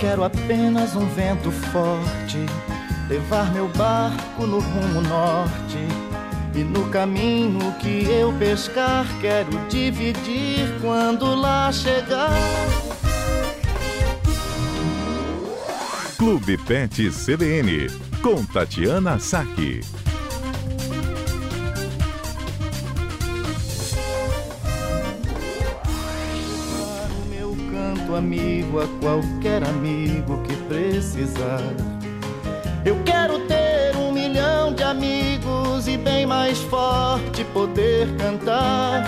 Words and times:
Quero 0.00 0.24
apenas 0.24 0.94
um 0.94 1.06
vento 1.08 1.50
forte, 1.50 2.38
levar 3.08 3.52
meu 3.52 3.68
barco 3.68 4.46
no 4.46 4.60
rumo 4.60 5.00
norte. 5.00 5.78
E 6.54 6.64
no 6.64 6.88
caminho 6.88 7.72
que 7.80 8.04
eu 8.08 8.32
pescar, 8.38 9.06
quero 9.20 9.50
dividir 9.68 10.80
quando 10.80 11.34
lá 11.34 11.70
chegar. 11.72 12.30
Clube 16.18 16.56
Pet 16.58 17.10
CBN, 17.10 17.88
com 18.22 18.44
Tatiana 18.46 19.18
Saque. 19.18 19.80
Amigo 28.16 28.80
a 28.80 28.88
qualquer 29.00 29.62
amigo 29.62 30.42
que 30.42 30.56
precisar. 30.68 31.62
Eu 32.84 33.02
quero 33.04 33.46
ter 33.46 33.96
um 33.96 34.12
milhão 34.12 34.72
de 34.72 34.82
amigos 34.82 35.86
e 35.86 35.96
bem 35.96 36.24
mais 36.26 36.58
forte 36.58 37.44
poder 37.52 38.08
cantar. 38.16 39.04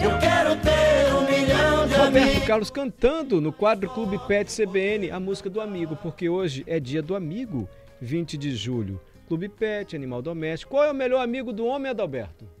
Eu 0.00 0.18
quero 0.18 0.56
ter 0.56 1.14
um 1.14 1.26
milhão 1.30 1.86
de 1.86 1.94
Roberto 1.94 2.16
amigos. 2.16 2.46
Carlos 2.46 2.70
cantando 2.70 3.40
no 3.40 3.52
quadro 3.52 3.90
Clube 3.90 4.18
Pet 4.26 4.50
CBN 4.50 5.10
a 5.10 5.20
música 5.20 5.50
do 5.50 5.60
amigo, 5.60 5.96
porque 5.96 6.28
hoje 6.28 6.64
é 6.66 6.80
dia 6.80 7.02
do 7.02 7.14
amigo, 7.14 7.68
20 8.00 8.36
de 8.36 8.54
julho. 8.54 9.00
Clube 9.26 9.48
Pet, 9.48 9.94
animal 9.94 10.22
doméstico. 10.22 10.70
Qual 10.70 10.84
é 10.84 10.90
o 10.90 10.94
melhor 10.94 11.22
amigo 11.22 11.52
do 11.52 11.66
homem, 11.66 11.90
Adalberto? 11.90 12.57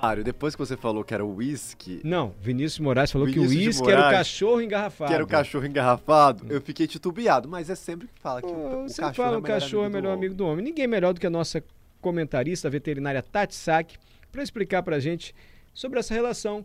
Mário, 0.00 0.22
depois 0.22 0.54
que 0.54 0.58
você 0.58 0.76
falou 0.76 1.02
que 1.02 1.14
era 1.14 1.24
o 1.24 1.36
uísque. 1.36 2.00
Não, 2.04 2.34
Vinícius 2.40 2.78
Moraes 2.78 3.10
falou 3.10 3.26
Vinícius 3.26 3.52
que 3.52 3.56
o 3.56 3.66
uísque 3.66 3.90
era 3.90 4.08
o 4.08 4.10
cachorro 4.10 4.60
engarrafado. 4.60 5.08
Que 5.08 5.14
era 5.14 5.24
o 5.24 5.26
cachorro 5.26 5.66
engarrafado, 5.66 6.46
eu 6.48 6.60
fiquei 6.60 6.86
titubeado, 6.86 7.48
mas 7.48 7.70
é 7.70 7.74
sempre 7.74 8.06
que 8.08 8.20
fala 8.20 8.42
que 8.42 8.48
Pô, 8.48 8.54
o, 8.54 8.84
o 8.84 8.88
Você 8.88 9.00
cachorro 9.00 9.14
fala 9.14 9.36
é 9.36 9.38
o 9.38 9.42
cachorro 9.42 9.84
é 9.84 9.88
o 9.88 9.90
melhor 9.90 10.12
amigo 10.12 10.34
do 10.34 10.46
homem. 10.46 10.64
Ninguém 10.64 10.86
melhor 10.86 11.12
do 11.12 11.20
que 11.20 11.26
a 11.26 11.30
nossa 11.30 11.62
comentarista 12.00 12.68
veterinária 12.70 13.22
Tati 13.22 13.54
Sack 13.54 13.96
para 14.30 14.42
explicar 14.42 14.82
pra 14.82 15.00
gente 15.00 15.34
sobre 15.72 15.98
essa 15.98 16.14
relação 16.14 16.64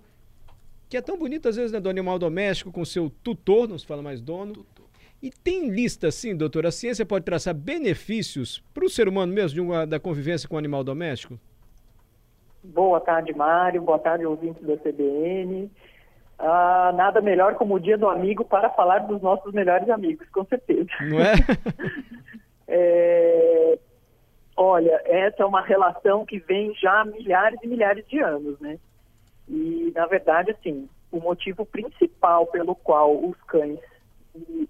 que 0.90 0.98
é 0.98 1.02
tão 1.02 1.18
bonita 1.18 1.48
às 1.48 1.56
vezes, 1.56 1.72
né, 1.72 1.80
do 1.80 1.90
animal 1.90 2.20
doméstico 2.20 2.72
com 2.72 2.84
seu 2.84 3.10
tutor, 3.24 3.68
não 3.68 3.80
se 3.80 3.86
fala 3.86 4.02
mais 4.02 4.20
dono. 4.20 4.54
Tutor. 4.54 4.86
E 5.22 5.30
tem 5.30 5.70
lista, 5.70 6.12
sim, 6.12 6.36
doutora? 6.36 6.70
A 6.70 6.72
ciência 6.72 7.06
pode 7.06 7.24
traçar 7.24 7.54
benefícios 7.54 8.62
para 8.74 8.84
o 8.84 8.90
ser 8.90 9.08
humano 9.08 9.32
mesmo 9.32 9.54
de 9.54 9.62
uma, 9.62 9.86
da 9.86 10.00
convivência 10.00 10.50
com 10.50 10.56
o 10.56 10.60
animal 10.60 10.84
doméstico? 10.84 11.40
Boa 12.64 13.00
tarde, 13.00 13.34
Mário. 13.36 13.82
Boa 13.82 14.00
tarde, 14.00 14.26
ouvintes 14.26 14.66
da 14.66 14.78
CBN. 14.78 15.72
Ah, 16.38 16.92
nada 16.96 17.22
melhor 17.22 17.56
como 17.56 17.76
o 17.76 17.80
Dia 17.80 17.98
do 17.98 18.10
Amigo 18.10 18.44
para 18.44 18.70
falar 18.70 19.00
dos 19.00 19.22
nossos 19.22 19.54
melhores 19.54 19.90
amigos, 19.90 20.28
com 20.30 20.44
certeza. 20.46 20.90
Não 21.02 21.20
é? 21.20 21.34
É, 22.74 23.78
olha, 24.56 25.02
essa 25.04 25.44
é 25.44 25.46
uma 25.46 25.60
relação 25.60 26.26
que 26.26 26.40
vem 26.40 26.74
já 26.76 27.02
há 27.02 27.06
milhares 27.06 27.60
e 27.62 27.68
milhares 27.68 28.08
de 28.08 28.18
anos, 28.20 28.58
né? 28.62 28.80
E, 29.46 29.92
na 29.94 30.06
verdade, 30.06 30.52
assim, 30.52 30.88
o 31.12 31.20
motivo 31.20 31.66
principal 31.66 32.48
pelo 32.48 32.74
qual 32.74 33.14
os 33.26 33.36
cães 33.44 33.78
e, 34.34 34.70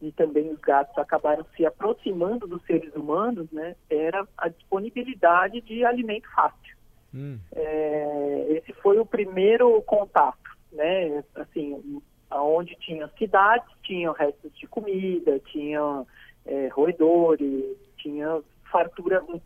e 0.00 0.12
também 0.12 0.50
os 0.50 0.58
gatos 0.60 0.96
acabaram 0.96 1.44
se 1.54 1.66
aproximando 1.66 2.46
dos 2.46 2.62
seres 2.64 2.94
humanos, 2.94 3.50
né, 3.52 3.76
era 3.90 4.26
a 4.38 4.48
disponibilidade 4.48 5.60
de 5.60 5.84
alimento 5.84 6.30
fácil. 6.34 6.76
Hum. 7.14 7.38
É, 7.54 8.46
esse 8.50 8.72
foi 8.74 8.98
o 8.98 9.06
primeiro 9.06 9.80
contato, 9.82 10.50
né? 10.72 11.22
Assim, 11.36 12.00
aonde 12.28 12.74
tinha 12.76 13.08
cidades, 13.16 13.68
tinham 13.82 14.12
restos 14.12 14.52
de 14.58 14.66
comida, 14.66 15.38
tinha 15.50 16.04
é, 16.44 16.68
roedores, 16.68 17.76
tinha 17.98 18.42
fartura, 18.70 19.22
um, 19.24 19.40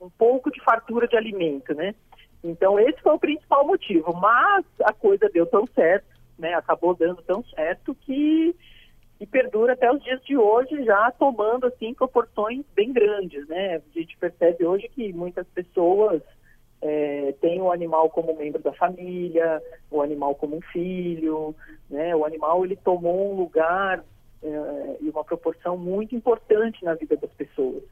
um 0.00 0.10
pouco 0.10 0.50
de 0.50 0.62
fartura 0.62 1.08
de 1.08 1.16
alimento, 1.16 1.74
né? 1.74 1.94
Então 2.44 2.78
esse 2.78 3.00
foi 3.00 3.14
o 3.14 3.18
principal 3.18 3.66
motivo, 3.66 4.12
mas 4.14 4.64
a 4.84 4.92
coisa 4.92 5.28
deu 5.30 5.46
tão 5.46 5.66
certo, 5.68 6.06
né? 6.38 6.52
Acabou 6.54 6.94
dando 6.94 7.22
tão 7.22 7.42
certo 7.44 7.94
que 7.94 8.54
e 9.18 9.26
perdura 9.26 9.72
até 9.72 9.90
os 9.90 10.02
dias 10.04 10.22
de 10.24 10.36
hoje, 10.36 10.84
já 10.84 11.10
tomando 11.12 11.66
assim 11.66 11.94
proporções 11.94 12.66
bem 12.74 12.92
grandes, 12.92 13.48
né? 13.48 13.76
A 13.76 13.98
gente 13.98 14.14
percebe 14.18 14.66
hoje 14.66 14.88
que 14.88 15.10
muitas 15.12 15.46
pessoas 15.48 16.22
tem 17.46 17.62
o 17.62 17.70
animal 17.70 18.10
como 18.10 18.36
membro 18.36 18.60
da 18.60 18.72
família, 18.72 19.62
o 19.88 20.02
animal 20.02 20.34
como 20.34 20.56
um 20.56 20.60
filho, 20.60 21.54
né? 21.88 22.14
O 22.16 22.24
animal 22.24 22.64
ele 22.64 22.74
tomou 22.74 23.32
um 23.32 23.36
lugar 23.36 24.04
é, 24.42 24.96
e 25.00 25.08
uma 25.08 25.22
proporção 25.22 25.78
muito 25.78 26.12
importante 26.12 26.84
na 26.84 26.94
vida 26.94 27.16
das 27.16 27.30
pessoas. 27.30 27.84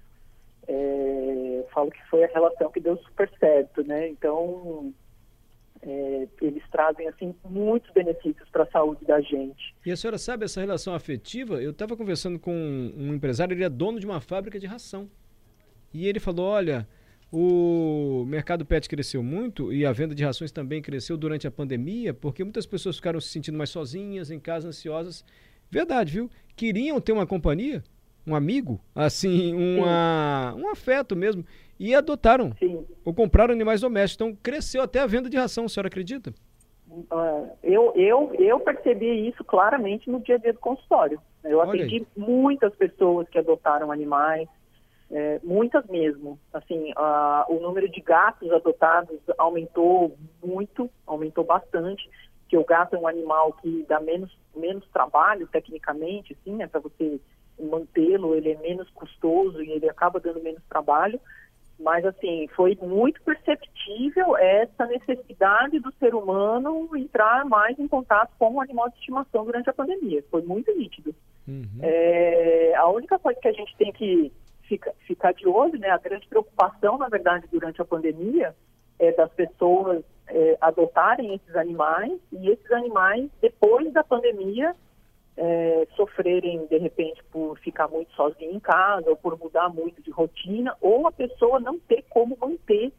É, 0.66 1.60
eu 1.60 1.68
falo 1.72 1.88
que 1.92 2.02
foi 2.08 2.24
a 2.24 2.26
relação 2.26 2.68
que 2.72 2.80
deu 2.80 2.96
super 2.96 3.30
certo, 3.38 3.84
né? 3.84 4.08
Então 4.08 4.92
é, 5.82 6.26
eles 6.42 6.64
trazem 6.72 7.06
assim 7.06 7.32
muitos 7.48 7.92
benefícios 7.92 8.48
para 8.48 8.64
a 8.64 8.70
saúde 8.72 9.04
da 9.04 9.20
gente. 9.20 9.72
E 9.86 9.92
a 9.92 9.96
senhora 9.96 10.18
sabe 10.18 10.46
essa 10.46 10.60
relação 10.60 10.96
afetiva? 10.96 11.62
Eu 11.62 11.70
estava 11.70 11.96
conversando 11.96 12.40
com 12.40 12.52
um 12.52 13.14
empresário, 13.14 13.54
ele 13.54 13.62
é 13.62 13.68
dono 13.68 14.00
de 14.00 14.06
uma 14.06 14.20
fábrica 14.20 14.58
de 14.58 14.66
ração. 14.66 15.08
E 15.92 16.08
ele 16.08 16.18
falou: 16.18 16.46
olha, 16.46 16.88
o 17.36 18.24
mercado 18.26 18.64
pet 18.64 18.88
cresceu 18.88 19.20
muito 19.20 19.72
e 19.72 19.84
a 19.84 19.90
venda 19.90 20.14
de 20.14 20.24
rações 20.24 20.52
também 20.52 20.80
cresceu 20.80 21.16
durante 21.16 21.48
a 21.48 21.50
pandemia, 21.50 22.14
porque 22.14 22.44
muitas 22.44 22.64
pessoas 22.64 22.94
ficaram 22.94 23.20
se 23.20 23.28
sentindo 23.28 23.58
mais 23.58 23.70
sozinhas, 23.70 24.30
em 24.30 24.38
casa, 24.38 24.68
ansiosas. 24.68 25.24
Verdade, 25.68 26.12
viu? 26.12 26.30
Queriam 26.54 27.00
ter 27.00 27.10
uma 27.10 27.26
companhia, 27.26 27.82
um 28.24 28.36
amigo, 28.36 28.80
assim, 28.94 29.52
uma, 29.80 30.54
um 30.56 30.70
afeto 30.70 31.16
mesmo, 31.16 31.44
e 31.76 31.92
adotaram 31.92 32.52
Sim. 32.56 32.86
ou 33.04 33.12
compraram 33.12 33.52
animais 33.52 33.80
domésticos. 33.80 34.24
Então 34.24 34.38
cresceu 34.40 34.80
até 34.80 35.00
a 35.00 35.06
venda 35.06 35.28
de 35.28 35.36
ração, 35.36 35.64
a 35.64 35.68
senhora 35.68 35.88
acredita? 35.88 36.32
Uh, 36.88 37.50
eu, 37.64 37.92
eu, 37.96 38.32
eu 38.38 38.60
percebi 38.60 39.28
isso 39.28 39.42
claramente 39.42 40.08
no 40.08 40.20
dia 40.20 40.36
a 40.36 40.38
dia 40.38 40.52
do 40.52 40.60
consultório. 40.60 41.20
Eu 41.42 41.60
atendi 41.60 42.06
muitas 42.16 42.72
pessoas 42.76 43.28
que 43.28 43.40
adotaram 43.40 43.90
animais, 43.90 44.48
é, 45.10 45.40
muitas 45.42 45.86
mesmo. 45.86 46.38
Assim, 46.52 46.92
ah, 46.96 47.46
o 47.48 47.60
número 47.60 47.88
de 47.88 48.00
gatos 48.00 48.50
adotados 48.50 49.18
aumentou 49.38 50.16
muito, 50.42 50.90
aumentou 51.06 51.44
bastante. 51.44 52.08
Que 52.48 52.56
o 52.56 52.64
gato 52.64 52.96
é 52.96 52.98
um 52.98 53.08
animal 53.08 53.52
que 53.54 53.84
dá 53.88 54.00
menos, 54.00 54.36
menos 54.54 54.86
trabalho 54.92 55.46
tecnicamente, 55.48 56.36
assim, 56.38 56.54
né, 56.54 56.66
para 56.66 56.80
você 56.80 57.20
mantê-lo, 57.58 58.34
ele 58.34 58.52
é 58.52 58.58
menos 58.58 58.88
custoso 58.90 59.62
e 59.62 59.70
ele 59.70 59.88
acaba 59.88 60.20
dando 60.20 60.42
menos 60.42 60.62
trabalho. 60.68 61.20
Mas, 61.78 62.04
assim, 62.04 62.46
foi 62.54 62.78
muito 62.80 63.20
perceptível 63.22 64.36
essa 64.36 64.86
necessidade 64.86 65.80
do 65.80 65.92
ser 65.94 66.14
humano 66.14 66.88
entrar 66.96 67.44
mais 67.44 67.76
em 67.78 67.88
contato 67.88 68.30
com 68.38 68.54
o 68.54 68.60
animal 68.60 68.88
de 68.90 68.96
estimação 68.96 69.44
durante 69.44 69.68
a 69.68 69.72
pandemia. 69.72 70.24
Foi 70.30 70.42
muito 70.42 70.72
nítido. 70.76 71.12
Uhum. 71.48 71.80
É, 71.82 72.74
a 72.76 72.86
única 72.88 73.18
coisa 73.18 73.40
que 73.40 73.48
a 73.48 73.52
gente 73.52 73.76
tem 73.76 73.92
que 73.92 74.32
fica, 74.74 74.92
ficar 75.06 75.32
de 75.32 75.46
olho, 75.46 75.78
né, 75.78 75.90
a 75.90 75.98
grande 75.98 76.26
preocupação, 76.26 76.98
na 76.98 77.08
verdade, 77.08 77.46
durante 77.50 77.80
a 77.80 77.84
pandemia, 77.84 78.54
é 78.98 79.12
das 79.12 79.32
pessoas 79.32 80.04
é, 80.28 80.56
adotarem 80.60 81.34
esses 81.34 81.54
animais 81.56 82.12
e 82.32 82.48
esses 82.48 82.70
animais, 82.72 83.30
depois 83.40 83.92
da 83.92 84.02
pandemia, 84.02 84.74
é, 85.36 85.86
sofrerem, 85.96 86.66
de 86.66 86.78
repente, 86.78 87.22
por 87.24 87.58
ficar 87.58 87.88
muito 87.88 88.12
sozinho 88.14 88.52
em 88.52 88.60
casa 88.60 89.10
ou 89.10 89.16
por 89.16 89.36
mudar 89.38 89.68
muito 89.68 90.00
de 90.02 90.10
rotina, 90.10 90.76
ou 90.80 91.06
a 91.06 91.12
pessoa 91.12 91.58
não 91.58 91.78
ter 91.78 92.04
como 92.08 92.36
manter 92.40 92.92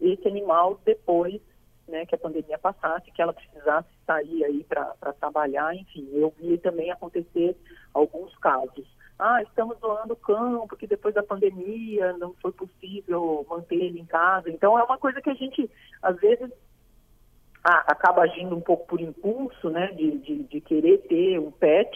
esse 0.00 0.26
animal 0.26 0.80
depois 0.84 1.40
né, 1.88 2.04
que 2.04 2.14
a 2.16 2.18
pandemia 2.18 2.58
passasse, 2.58 3.10
que 3.12 3.22
ela 3.22 3.32
precisasse 3.32 3.88
sair 4.04 4.44
aí 4.44 4.64
para 4.64 5.12
trabalhar, 5.20 5.74
enfim. 5.76 6.08
Eu 6.12 6.34
vi 6.36 6.58
também 6.58 6.90
acontecer 6.90 7.56
alguns 7.94 8.36
casos. 8.38 8.84
Ah, 9.18 9.42
estamos 9.42 9.78
doando 9.78 10.12
o 10.12 10.16
cão 10.16 10.66
porque 10.68 10.86
depois 10.86 11.14
da 11.14 11.22
pandemia 11.22 12.12
não 12.14 12.34
foi 12.34 12.52
possível 12.52 13.46
manter 13.48 13.76
ele 13.76 14.00
em 14.00 14.06
casa. 14.06 14.50
Então 14.50 14.78
é 14.78 14.82
uma 14.82 14.98
coisa 14.98 15.22
que 15.22 15.30
a 15.30 15.34
gente, 15.34 15.70
às 16.02 16.16
vezes, 16.16 16.50
ah, 17.64 17.84
acaba 17.86 18.22
agindo 18.22 18.54
um 18.54 18.60
pouco 18.60 18.86
por 18.86 19.00
impulso, 19.00 19.70
né, 19.70 19.88
de, 19.92 20.18
de, 20.18 20.42
de 20.44 20.60
querer 20.60 20.98
ter 21.08 21.38
um 21.38 21.50
pet, 21.50 21.90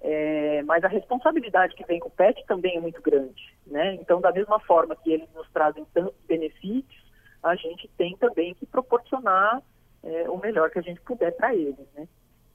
é, 0.00 0.62
mas 0.62 0.82
a 0.84 0.88
responsabilidade 0.88 1.74
que 1.74 1.84
vem 1.84 2.00
com 2.00 2.08
o 2.08 2.12
pet 2.12 2.42
também 2.46 2.76
é 2.76 2.80
muito 2.80 3.00
grande, 3.02 3.54
né? 3.66 3.94
Então, 3.94 4.20
da 4.20 4.30
mesma 4.30 4.60
forma 4.60 4.94
que 4.94 5.10
eles 5.10 5.28
nos 5.34 5.48
trazem 5.50 5.84
tantos 5.92 6.14
benefícios, 6.26 7.04
a 7.42 7.54
gente 7.54 7.88
tem 7.96 8.16
também 8.16 8.54
que 8.54 8.66
proporcionar 8.66 9.62
é, 10.02 10.28
o 10.28 10.36
melhor 10.38 10.70
que 10.70 10.78
a 10.78 10.82
gente 10.82 11.00
puder 11.00 11.32
para 11.32 11.54
eles, 11.54 11.86
né? 11.94 12.06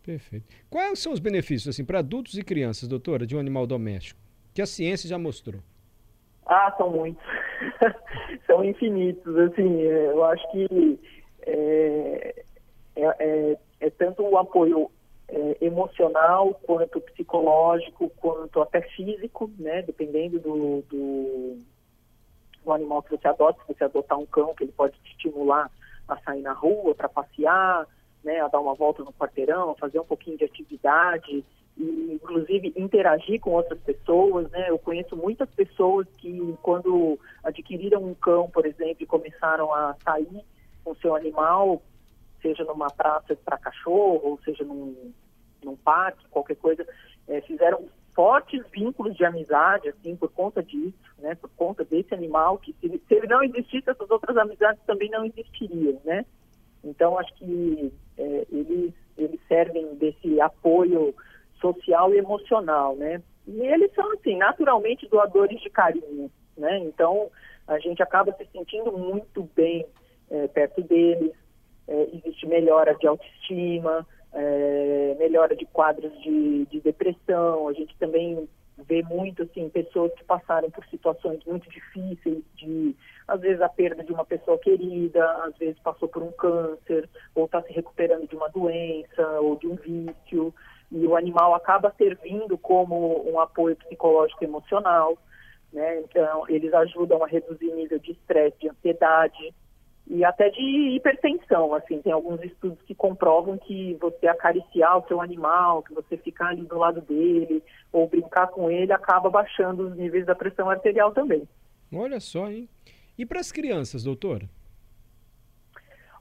Perfeito. 0.03 0.45
Quais 0.69 0.99
são 0.99 1.13
os 1.13 1.19
benefícios 1.19 1.73
assim 1.73 1.85
para 1.85 1.99
adultos 1.99 2.37
e 2.37 2.43
crianças, 2.43 2.87
doutora, 2.87 3.25
de 3.25 3.35
um 3.35 3.39
animal 3.39 3.67
doméstico? 3.67 4.19
Que 4.53 4.61
a 4.61 4.65
ciência 4.65 5.07
já 5.07 5.17
mostrou. 5.17 5.61
Ah, 6.45 6.73
são 6.77 6.89
muitos. 6.89 7.23
são 8.47 8.63
infinitos. 8.63 9.37
Assim, 9.37 9.83
é, 9.83 10.07
eu 10.07 10.23
acho 10.25 10.51
que 10.51 10.99
é, 11.43 12.43
é, 12.95 13.03
é, 13.19 13.57
é 13.79 13.89
tanto 13.91 14.23
o 14.23 14.37
apoio 14.37 14.91
é, 15.27 15.57
emocional, 15.61 16.53
quanto 16.63 16.99
psicológico, 17.01 18.09
quanto 18.17 18.61
até 18.61 18.81
físico, 18.81 19.49
né? 19.57 19.83
Dependendo 19.83 20.39
do, 20.39 20.81
do, 20.89 21.57
do 22.65 22.73
animal 22.73 23.03
que 23.03 23.11
você 23.11 23.27
adota. 23.27 23.61
Se 23.65 23.73
você 23.73 23.83
adotar 23.83 24.17
um 24.17 24.25
cão, 24.25 24.53
que 24.55 24.63
ele 24.63 24.73
pode 24.73 24.99
te 24.99 25.11
estimular 25.11 25.69
a 26.07 26.17
sair 26.21 26.41
na 26.41 26.53
rua, 26.53 26.93
para 26.93 27.07
passear, 27.07 27.87
né? 28.41 28.45
A 28.45 28.47
dar 28.47 28.59
uma 28.59 28.73
volta 28.73 29.03
no 29.03 29.13
quarteirão, 29.13 29.75
fazer 29.75 29.99
um 29.99 30.05
pouquinho 30.05 30.37
de 30.37 30.45
atividade 30.45 31.45
e, 31.77 32.13
inclusive, 32.13 32.73
interagir 32.75 33.39
com 33.39 33.51
outras 33.51 33.79
pessoas, 33.81 34.49
né? 34.49 34.69
Eu 34.69 34.79
conheço 34.79 35.15
muitas 35.15 35.49
pessoas 35.51 36.07
que, 36.17 36.55
quando 36.61 37.19
adquiriram 37.43 38.03
um 38.03 38.13
cão, 38.15 38.49
por 38.49 38.65
exemplo, 38.65 38.97
e 38.99 39.05
começaram 39.05 39.73
a 39.73 39.95
sair 40.03 40.43
com 40.83 40.95
seu 40.95 41.15
animal, 41.15 41.81
seja 42.41 42.63
numa 42.63 42.87
praça 42.87 43.37
para 43.45 43.57
cachorro, 43.57 44.21
ou 44.23 44.39
seja 44.43 44.63
num, 44.63 45.13
num 45.63 45.75
parque, 45.75 46.27
qualquer 46.29 46.55
coisa, 46.55 46.85
é, 47.27 47.39
fizeram 47.41 47.85
fortes 48.13 48.61
vínculos 48.71 49.15
de 49.15 49.23
amizade, 49.23 49.87
assim, 49.87 50.15
por 50.15 50.29
conta 50.31 50.61
disso, 50.61 50.97
né, 51.19 51.35
por 51.35 51.49
conta 51.51 51.85
desse 51.85 52.13
animal, 52.13 52.57
que 52.57 52.73
se, 52.73 52.89
se 53.07 53.13
ele 53.13 53.27
não 53.27 53.41
existisse, 53.41 53.89
essas 53.89 54.09
outras 54.09 54.35
amizades 54.35 54.81
também 54.85 55.09
não 55.09 55.23
existiriam, 55.23 56.01
né. 56.03 56.25
Então, 56.83 57.17
acho 57.17 57.33
que 57.35 57.93
é, 58.17 58.45
eles, 58.51 58.93
eles 59.17 59.39
servem 59.47 59.95
desse 59.95 60.39
apoio 60.41 61.13
social 61.59 62.13
e 62.13 62.17
emocional, 62.17 62.95
né. 62.95 63.21
E 63.47 63.61
eles 63.61 63.93
são, 63.93 64.11
assim, 64.13 64.37
naturalmente 64.37 65.07
doadores 65.07 65.59
de 65.61 65.69
carinho, 65.69 66.31
né, 66.57 66.79
então 66.79 67.29
a 67.67 67.79
gente 67.79 68.03
acaba 68.03 68.33
se 68.33 68.45
sentindo 68.51 68.91
muito 68.91 69.49
bem 69.55 69.85
é, 70.29 70.47
perto 70.47 70.81
deles, 70.81 71.31
é, 71.87 72.07
existe 72.13 72.45
melhora 72.47 72.95
de 72.95 73.07
autoestima, 73.07 74.05
é, 74.33 75.15
melhora 75.19 75.55
de 75.55 75.65
quadros 75.65 76.11
de, 76.21 76.65
de, 76.65 76.79
depressão. 76.79 77.67
A 77.67 77.73
gente 77.73 77.95
também 77.97 78.47
vê 78.87 79.01
muito 79.03 79.43
assim 79.43 79.69
pessoas 79.69 80.13
que 80.13 80.23
passaram 80.23 80.69
por 80.69 80.85
situações 80.85 81.43
muito 81.45 81.69
difíceis, 81.69 82.43
de 82.55 82.95
às 83.27 83.39
vezes 83.39 83.61
a 83.61 83.69
perda 83.69 84.03
de 84.03 84.11
uma 84.11 84.25
pessoa 84.25 84.57
querida, 84.57 85.25
às 85.43 85.57
vezes 85.57 85.79
passou 85.79 86.07
por 86.07 86.21
um 86.21 86.31
câncer, 86.31 87.09
ou 87.33 87.45
está 87.45 87.61
se 87.61 87.71
recuperando 87.71 88.27
de 88.27 88.35
uma 88.35 88.49
doença 88.49 89.39
ou 89.39 89.55
de 89.55 89.67
um 89.67 89.75
vício. 89.75 90.53
E 90.91 91.07
o 91.07 91.15
animal 91.15 91.55
acaba 91.55 91.93
servindo 91.97 92.57
como 92.57 93.29
um 93.31 93.39
apoio 93.39 93.77
psicológico 93.77 94.43
emocional. 94.43 95.17
Né? 95.71 96.01
Então, 96.01 96.43
eles 96.49 96.73
ajudam 96.73 97.23
a 97.23 97.27
reduzir 97.27 97.69
o 97.69 97.75
nível 97.75 97.97
de 97.99 98.11
estresse, 98.11 98.57
de 98.59 98.69
ansiedade, 98.69 99.53
e 100.13 100.25
até 100.25 100.49
de 100.49 100.61
hipertensão, 100.95 101.73
assim, 101.73 102.01
tem 102.01 102.11
alguns 102.11 102.43
estudos 102.43 102.81
que 102.81 102.93
comprovam 102.93 103.57
que 103.57 103.93
você 103.93 104.27
acariciar 104.27 104.97
o 104.97 105.07
seu 105.07 105.21
animal, 105.21 105.81
que 105.83 105.93
você 105.93 106.17
ficar 106.17 106.49
ali 106.49 106.63
do 106.63 106.77
lado 106.77 106.99
dele, 106.99 107.63
ou 107.93 108.09
brincar 108.09 108.47
com 108.47 108.69
ele, 108.69 108.91
acaba 108.91 109.29
baixando 109.29 109.87
os 109.87 109.95
níveis 109.95 110.25
da 110.25 110.35
pressão 110.35 110.69
arterial 110.69 111.13
também. 111.13 111.47
Olha 111.93 112.19
só, 112.19 112.49
hein? 112.49 112.67
E 113.17 113.25
para 113.25 113.39
as 113.39 113.53
crianças, 113.53 114.03
doutor? 114.03 114.43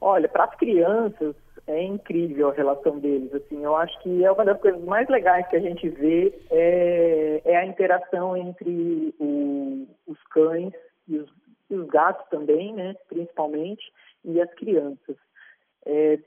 Olha, 0.01 0.29
para 0.29 0.45
as 0.45 0.55
crianças 0.55 1.35
é 1.67 1.83
incrível 1.83 2.51
a 2.51 2.55
relação 2.55 2.97
deles, 3.01 3.35
assim, 3.35 3.65
eu 3.65 3.75
acho 3.75 4.01
que 4.03 4.25
é 4.25 4.31
uma 4.31 4.45
das 4.45 4.61
coisas 4.61 4.83
mais 4.85 5.09
legais 5.09 5.49
que 5.49 5.57
a 5.57 5.61
gente 5.61 5.89
vê 5.89 6.33
é, 6.49 7.43
é 7.45 7.57
a 7.57 7.67
interação 7.67 8.37
entre 8.37 9.13
o, 9.19 9.89
os 10.07 10.23
cães 10.31 10.73
e 11.09 11.19
os, 11.19 11.29
os 11.75 11.87
gatos 11.87 12.29
também, 12.29 12.73
né, 12.75 12.95
principalmente, 13.09 13.93
e 14.25 14.41
as 14.41 14.53
crianças. 14.55 15.17
É, 15.87 16.19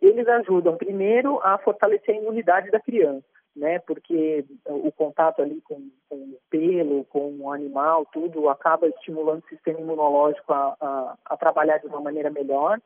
eles 0.00 0.26
ajudam, 0.28 0.76
primeiro, 0.76 1.40
a 1.42 1.58
fortalecer 1.58 2.14
a 2.14 2.18
imunidade 2.18 2.70
da 2.70 2.80
criança, 2.80 3.24
né, 3.54 3.78
porque 3.80 4.44
o 4.66 4.90
contato 4.92 5.42
ali 5.42 5.60
com, 5.62 5.90
com 6.08 6.16
o 6.16 6.38
pelo, 6.50 7.04
com 7.04 7.36
o 7.38 7.52
animal, 7.52 8.06
tudo, 8.12 8.48
acaba 8.48 8.88
estimulando 8.88 9.42
o 9.44 9.48
sistema 9.48 9.80
imunológico 9.80 10.52
a, 10.52 10.76
a, 10.80 11.18
a 11.24 11.36
trabalhar 11.36 11.78
de 11.78 11.86
uma 11.86 12.00
maneira 12.00 12.30
melhor, 12.30 12.80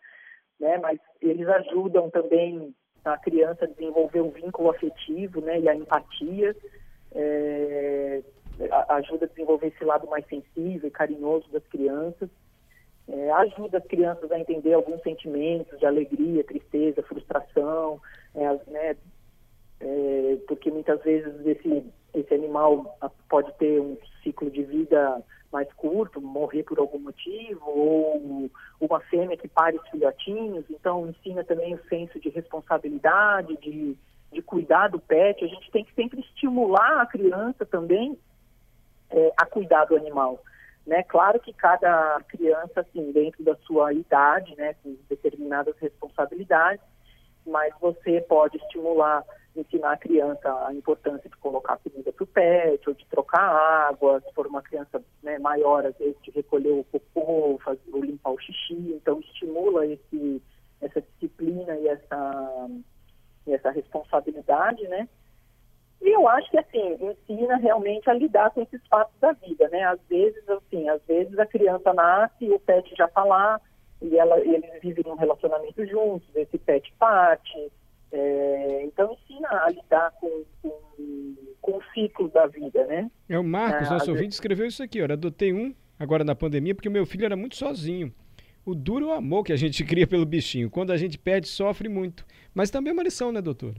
né, 0.58 0.78
mas 0.78 0.98
eles 1.20 1.48
ajudam 1.48 2.10
também 2.10 2.74
a 3.04 3.16
criança 3.16 3.64
a 3.64 3.68
desenvolver 3.68 4.20
o 4.20 4.30
vínculo 4.30 4.70
afetivo, 4.70 5.40
né, 5.40 5.60
e 5.60 5.68
a 5.68 5.74
empatia, 5.74 6.54
é, 7.12 8.22
ajuda 8.88 9.26
a 9.26 9.28
desenvolver 9.28 9.68
esse 9.68 9.84
lado 9.84 10.06
mais 10.08 10.26
sensível 10.26 10.88
e 10.88 10.90
carinhoso 10.90 11.48
das 11.50 11.64
crianças, 11.66 12.28
é, 13.08 13.30
ajuda 13.30 13.78
as 13.78 13.86
crianças 13.86 14.30
a 14.30 14.38
entender 14.38 14.74
alguns 14.74 15.02
sentimentos 15.02 15.78
de 15.78 15.86
alegria, 15.86 16.44
tristeza, 16.44 17.02
frustração, 17.02 18.00
é, 18.34 18.70
né, 18.70 18.96
é, 19.80 20.38
porque 20.46 20.70
muitas 20.70 21.02
vezes 21.02 21.34
esse, 21.46 21.84
esse 22.14 22.34
animal 22.34 22.98
pode 23.28 23.52
ter 23.58 23.80
um 23.80 23.96
ciclo 24.22 24.50
de 24.50 24.62
vida 24.62 25.22
mais 25.50 25.72
curto, 25.72 26.20
morrer 26.20 26.62
por 26.64 26.78
algum 26.78 26.98
motivo, 26.98 27.62
ou 27.64 28.50
uma 28.78 29.00
fêmea 29.00 29.36
que 29.36 29.48
pare 29.48 29.78
os 29.78 29.88
filhotinhos, 29.88 30.66
então 30.68 31.08
ensina 31.08 31.42
também 31.42 31.74
o 31.74 31.84
senso 31.88 32.20
de 32.20 32.28
responsabilidade, 32.28 33.56
de, 33.56 33.96
de 34.30 34.42
cuidar 34.42 34.88
do 34.88 34.98
pet. 34.98 35.42
A 35.42 35.48
gente 35.48 35.70
tem 35.70 35.84
que 35.84 35.94
sempre 35.94 36.20
estimular 36.20 37.00
a 37.00 37.06
criança 37.06 37.64
também 37.64 38.18
é, 39.10 39.32
a 39.36 39.46
cuidar 39.46 39.84
do 39.86 39.96
animal. 39.96 40.42
Né? 40.86 41.02
Claro 41.02 41.38
que 41.38 41.52
cada 41.52 42.18
criança, 42.28 42.80
assim, 42.80 43.12
dentro 43.12 43.44
da 43.44 43.54
sua 43.66 43.92
idade, 43.92 44.56
né, 44.56 44.74
com 44.82 44.96
determinadas 45.08 45.76
responsabilidades, 45.78 46.82
mas 47.46 47.74
você 47.78 48.22
pode 48.22 48.56
estimular, 48.56 49.22
ensinar 49.54 49.92
a 49.92 49.96
criança 49.98 50.66
a 50.66 50.72
importância 50.72 51.28
de 51.28 51.36
colocar 51.36 51.76
comida 51.78 52.10
para 52.10 52.24
o 52.24 52.26
pet, 52.26 52.88
ou 52.88 52.94
de 52.94 53.04
trocar 53.06 53.88
água, 53.88 54.20
se 54.20 54.32
for 54.32 54.46
uma 54.46 54.62
criança 54.62 55.02
né, 55.22 55.38
maior, 55.38 55.84
às 55.84 55.96
vezes 55.98 56.16
de 56.22 56.30
recolher 56.30 56.70
o 56.70 56.84
cocô, 56.84 57.58
fazer, 57.62 57.80
ou 57.92 58.02
limpar 58.02 58.30
o 58.30 58.40
xixi, 58.40 58.92
então 58.94 59.20
estimula 59.20 59.86
esse, 59.86 60.42
essa 60.80 61.02
disciplina 61.02 61.76
e 61.76 61.88
essa, 61.88 62.70
e 63.46 63.52
essa 63.52 63.70
responsabilidade, 63.70 64.86
né? 64.88 65.08
E 66.08 66.12
eu 66.14 66.26
acho 66.26 66.50
que, 66.50 66.56
assim, 66.56 66.96
ensina 67.02 67.58
realmente 67.58 68.08
a 68.08 68.14
lidar 68.14 68.50
com 68.52 68.62
esses 68.62 68.80
fatos 68.86 69.14
da 69.20 69.32
vida, 69.32 69.68
né? 69.68 69.84
Às 69.84 70.00
vezes, 70.08 70.42
assim, 70.48 70.88
às 70.88 71.02
vezes 71.06 71.38
a 71.38 71.44
criança 71.44 71.92
nasce, 71.92 72.50
o 72.50 72.58
pet 72.60 72.90
já 72.96 73.04
está 73.04 73.22
lá, 73.24 73.60
e 74.00 74.16
ela, 74.16 74.40
eles 74.40 74.70
vivem 74.80 75.04
um 75.06 75.16
relacionamento 75.16 75.84
juntos, 75.86 76.26
esse 76.34 76.56
pet 76.56 76.90
parte. 76.98 77.70
É, 78.10 78.84
então, 78.84 79.12
ensina 79.12 79.48
a 79.50 79.68
lidar 79.68 80.10
com, 80.12 80.44
com, 80.62 81.34
com, 81.60 81.72
o 81.72 81.82
ciclo 81.92 82.28
da 82.28 82.46
vida, 82.46 82.86
né? 82.86 83.10
É 83.28 83.38
o 83.38 83.44
Marcos, 83.44 83.88
é, 83.88 83.90
nosso 83.90 84.10
ouvinte, 84.10 84.28
vezes... 84.28 84.36
escreveu 84.36 84.66
isso 84.66 84.82
aqui, 84.82 85.02
olha, 85.02 85.12
adotei 85.12 85.52
um 85.52 85.74
agora 85.98 86.24
na 86.24 86.34
pandemia 86.34 86.74
porque 86.74 86.88
meu 86.88 87.04
filho 87.04 87.26
era 87.26 87.36
muito 87.36 87.54
sozinho. 87.54 88.14
O 88.64 88.74
duro 88.74 89.08
o 89.08 89.12
amor 89.12 89.44
que 89.44 89.52
a 89.52 89.56
gente 89.56 89.84
cria 89.84 90.06
pelo 90.06 90.24
bichinho. 90.24 90.70
Quando 90.70 90.90
a 90.90 90.96
gente 90.96 91.18
perde, 91.18 91.48
sofre 91.48 91.86
muito. 91.86 92.24
Mas 92.54 92.70
também 92.70 92.92
é 92.92 92.94
uma 92.94 93.02
lição, 93.02 93.30
né, 93.30 93.42
doutora? 93.42 93.76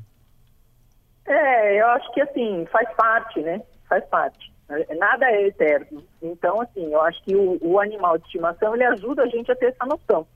É, 1.30 1.80
eu 1.80 1.88
acho 1.90 2.12
que 2.12 2.22
assim, 2.22 2.66
faz 2.72 2.92
parte, 2.96 3.40
né? 3.42 3.62
Faz 3.88 4.04
parte. 4.06 4.52
Nada 4.98 5.32
é 5.32 5.48
eterno. 5.48 6.04
Então, 6.22 6.62
assim, 6.62 6.92
eu 6.92 7.02
acho 7.02 7.24
que 7.24 7.36
o, 7.36 7.58
o 7.62 7.80
animal 7.80 8.18
de 8.18 8.26
estimação, 8.26 8.76
ele 8.76 8.84
ajuda 8.84 9.24
a 9.24 9.28
gente 9.28 9.52
a 9.52 9.56
ter 9.56 9.68
essa 9.68 9.86
noção 9.86 10.28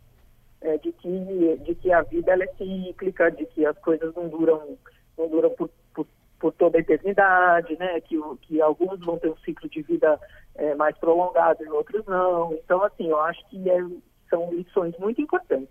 é, 0.62 0.78
de, 0.78 0.92
que, 0.92 1.58
de 1.64 1.76
que 1.76 1.92
a 1.92 2.02
vida 2.04 2.32
ela 2.32 2.44
é 2.44 2.48
cíclica, 2.58 3.32
de 3.32 3.46
que 3.48 3.66
as 3.66 3.78
coisas 3.80 4.14
não 4.16 4.28
duram, 4.28 4.78
não 5.18 5.28
duram 5.28 5.50
por, 5.52 5.70
por, 5.94 6.08
por 6.40 6.54
toda 6.54 6.78
a 6.78 6.82
eternidade, 6.82 7.76
né? 7.78 8.00
Que, 8.02 8.20
que 8.42 8.62
alguns 8.62 9.00
vão 9.00 9.18
ter 9.18 9.30
um 9.30 9.38
ciclo 9.38 9.70
de 9.70 9.82
vida 9.82 10.20
é, 10.56 10.76
mais 10.76 10.98
prolongado 10.98 11.64
e 11.64 11.70
outros 11.70 12.06
não. 12.06 12.54
Então, 12.54 12.84
assim, 12.84 13.10
eu 13.10 13.20
acho 13.20 13.44
que 13.50 13.70
é, 13.70 13.78
são 14.30 14.52
lições 14.52 14.98
muito 14.98 15.22
importantes. 15.22 15.70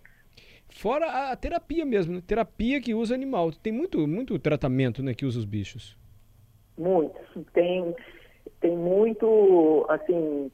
Fora 0.75 1.31
a 1.31 1.37
terapia 1.37 1.85
mesmo, 1.85 2.15
né? 2.15 2.23
terapia 2.27 2.81
que 2.81 2.95
usa 2.95 3.15
animal. 3.15 3.53
Tem 3.53 3.73
muito, 3.73 4.07
muito 4.07 4.39
tratamento 4.39 5.03
né, 5.03 5.15
que 5.15 5.25
usa 5.25 5.39
os 5.39 5.45
bichos. 5.45 5.97
Muito. 6.77 7.45
Tem, 7.53 7.95
tem 8.61 8.77
muito, 8.77 9.87
assim, 9.89 10.51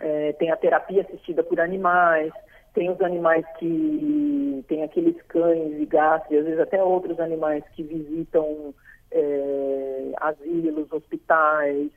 é, 0.00 0.32
tem 0.34 0.50
a 0.50 0.56
terapia 0.56 1.02
assistida 1.02 1.42
por 1.42 1.58
animais, 1.58 2.32
tem 2.74 2.90
os 2.90 3.00
animais 3.00 3.44
que 3.58 4.64
tem 4.68 4.82
aqueles 4.82 5.20
cães 5.22 5.80
e 5.80 5.86
gatos, 5.86 6.30
e 6.30 6.36
às 6.36 6.44
vezes 6.44 6.60
até 6.60 6.82
outros 6.82 7.18
animais 7.18 7.64
que 7.74 7.82
visitam 7.82 8.74
é, 9.10 10.12
asilos, 10.20 10.92
hospitais, 10.92 11.90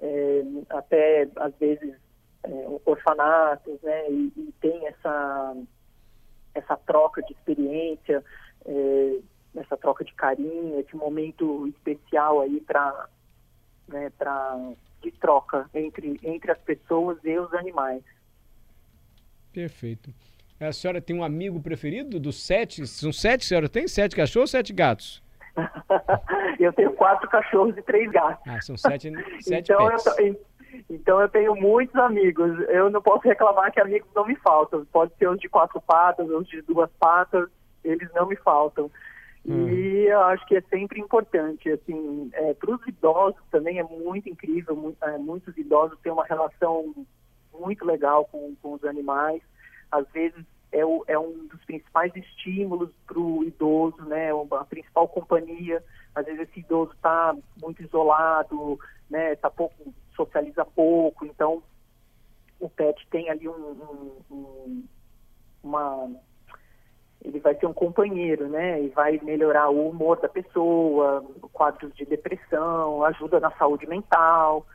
é, 0.00 0.42
até 0.70 1.28
às 1.36 1.54
vezes 1.56 1.94
é, 2.42 2.66
orfanatos, 2.84 3.80
né? 3.82 4.10
E, 4.10 4.32
e 4.36 4.54
tem 4.60 4.86
essa 4.88 5.56
essa 6.54 6.76
troca 6.76 7.22
de 7.22 7.32
experiência, 7.32 8.24
é, 8.64 9.18
essa 9.56 9.76
troca 9.76 10.04
de 10.04 10.12
carinho, 10.14 10.80
esse 10.80 10.96
momento 10.96 11.66
especial 11.68 12.40
aí 12.40 12.60
para 12.60 13.08
né, 13.88 14.10
de 15.02 15.10
troca 15.12 15.68
entre, 15.74 16.18
entre 16.22 16.50
as 16.50 16.58
pessoas 16.60 17.18
e 17.24 17.38
os 17.38 17.52
animais. 17.54 18.02
Perfeito. 19.52 20.12
A 20.58 20.72
senhora 20.72 21.00
tem 21.00 21.14
um 21.14 21.22
amigo 21.22 21.60
preferido 21.60 22.18
dos 22.18 22.42
sete? 22.42 22.86
São 22.86 23.12
sete, 23.12 23.44
senhora 23.44 23.68
tem? 23.68 23.86
Sete 23.86 24.16
cachorros 24.16 24.50
ou 24.50 24.58
sete 24.58 24.72
gatos? 24.72 25.22
eu 26.58 26.72
tenho 26.72 26.92
quatro 26.94 27.28
cachorros 27.28 27.76
e 27.76 27.82
três 27.82 28.10
gatos. 28.10 28.42
Ah, 28.48 28.60
são 28.60 28.76
sete, 28.76 29.12
sete 29.42 29.70
então, 29.70 29.88
pets. 29.88 30.06
eu, 30.06 30.34
tô- 30.34 30.40
então 30.90 31.20
eu 31.20 31.28
tenho 31.28 31.54
muitos 31.54 31.94
amigos. 31.96 32.58
Eu 32.68 32.90
não 32.90 33.00
posso 33.02 33.26
reclamar 33.26 33.72
que 33.72 33.80
amigos 33.80 34.08
não 34.14 34.26
me 34.26 34.36
faltam. 34.36 34.84
Pode 34.86 35.14
ser 35.16 35.28
os 35.28 35.38
de 35.38 35.48
quatro 35.48 35.80
patas, 35.80 36.28
os 36.28 36.46
de 36.48 36.62
duas 36.62 36.90
patas, 36.98 37.48
eles 37.82 38.08
não 38.14 38.26
me 38.26 38.36
faltam. 38.36 38.90
E 39.46 40.06
eu 40.06 40.20
acho 40.22 40.46
que 40.46 40.56
é 40.56 40.60
sempre 40.62 40.98
importante, 41.00 41.70
assim, 41.70 42.30
para 42.58 42.70
os 42.74 42.86
idosos 42.86 43.40
também 43.50 43.78
é 43.78 43.82
muito 43.82 44.26
incrível, 44.28 44.74
mu- 44.74 44.96
é, 45.02 45.18
muitos 45.18 45.54
idosos 45.58 45.98
têm 46.00 46.10
uma 46.10 46.24
relação 46.24 46.94
muito 47.52 47.84
legal 47.84 48.24
com, 48.24 48.54
com 48.62 48.72
os 48.72 48.84
animais, 48.84 49.42
às 49.92 50.08
vezes 50.12 50.42
é, 50.72 50.84
o- 50.84 51.04
é 51.06 51.18
um 51.18 51.46
dos 51.46 51.62
principais 51.66 52.10
estímulos 52.16 52.90
para 53.06 53.18
o 53.18 53.44
idoso, 53.44 54.02
né, 54.06 54.30
a 54.32 54.64
principal 54.64 55.06
companhia, 55.06 55.84
às 56.14 56.24
vezes 56.24 56.48
esse 56.48 56.60
idoso 56.60 56.92
está 56.92 57.36
muito 57.62 57.82
isolado, 57.82 58.78
né, 59.10 59.36
tá 59.36 59.50
pouco, 59.50 59.93
socializa 60.16 60.64
pouco, 60.64 61.24
então 61.26 61.62
o 62.60 62.68
pet 62.68 63.06
tem 63.10 63.28
ali 63.30 63.48
um- 63.48 63.52
um- 63.52 64.34
um- 64.34 64.84
uma 65.62 66.10
ele 67.24 67.40
vai 67.40 67.54
ser 67.58 67.64
um 67.64 67.72
companheiro, 67.72 68.48
né? 68.50 68.82
E 68.82 68.88
vai 68.90 69.18
melhorar 69.22 69.70
o 69.70 69.88
humor 69.88 70.20
da 70.20 70.28
pessoa, 70.28 71.24
quadros 71.54 71.94
de 71.96 72.04
depressão, 72.04 73.02
ajuda 73.02 73.40
na 73.40 73.50
saúde 73.52 73.86
mental. 73.86 74.66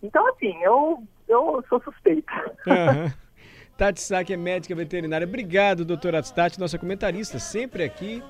Então, 0.00 0.24
assim, 0.28 0.54
eu, 0.62 1.02
eu 1.26 1.64
sou 1.68 1.82
suspeita. 1.82 2.32
Aham. 2.68 3.12
Tati 3.76 4.00
Sack 4.00 4.32
é 4.32 4.36
médica 4.36 4.74
veterinária. 4.74 5.26
Obrigado, 5.26 5.84
doutora 5.84 6.22
Tati, 6.22 6.60
nossa 6.60 6.78
comentarista, 6.78 7.38
sempre 7.40 7.82
aqui 7.82 8.22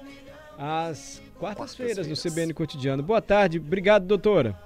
às 0.59 1.23
quartas-feiras 1.39 2.09
no 2.09 2.17
CBN 2.17 2.55
Cotidiano. 2.55 3.03
Boa 3.03 3.21
tarde, 3.21 3.59
obrigado, 3.59 4.07
doutora. 4.07 4.57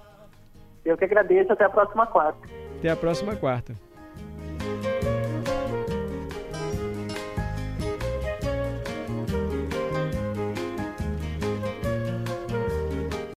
Eu 0.85 0.97
que 0.97 1.05
agradeço, 1.05 1.53
até 1.53 1.65
a 1.65 1.71
próxima 1.71 2.07
quarta. 2.07 2.49
Até 2.79 2.91
a 2.91 2.97
próxima 2.97 3.37
quarta. 3.37 3.75